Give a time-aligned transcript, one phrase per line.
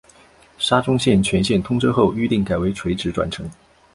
[0.57, 3.47] 沙中线全线通车后预定改为垂直转乘。